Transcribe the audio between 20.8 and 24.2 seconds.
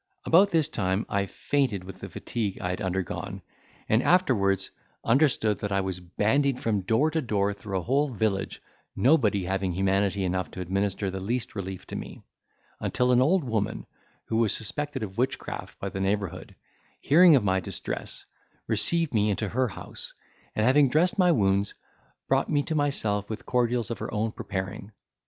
dressed my wounds, brought me to myself with cordials of her